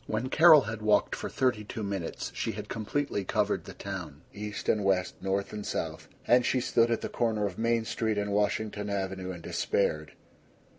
II 0.07 0.13
When 0.13 0.29
Carol 0.29 0.61
had 0.61 0.81
walked 0.81 1.15
for 1.15 1.29
thirty 1.29 1.63
two 1.63 1.83
minutes 1.83 2.31
she 2.33 2.53
had 2.53 2.69
completely 2.69 3.23
covered 3.23 3.65
the 3.65 3.75
town, 3.75 4.21
east 4.33 4.67
and 4.67 4.83
west, 4.83 5.13
north 5.21 5.53
and 5.53 5.63
south; 5.63 6.07
and 6.25 6.43
she 6.43 6.59
stood 6.59 6.89
at 6.89 7.01
the 7.01 7.07
corner 7.07 7.45
of 7.45 7.59
Main 7.59 7.85
Street 7.85 8.17
and 8.17 8.33
Washington 8.33 8.89
Avenue 8.89 9.31
and 9.31 9.43
despaired. 9.43 10.13